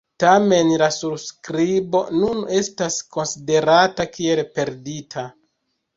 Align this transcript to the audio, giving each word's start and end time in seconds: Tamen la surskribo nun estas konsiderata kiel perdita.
Tamen 0.21 0.69
la 0.81 0.87
surskribo 0.95 2.01
nun 2.21 2.41
estas 2.61 2.97
konsiderata 3.17 4.11
kiel 4.17 4.43
perdita. 4.57 5.27